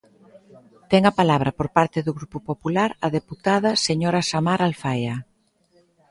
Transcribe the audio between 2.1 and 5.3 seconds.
Grupo Popular, a deputada señora Samar Alfaia.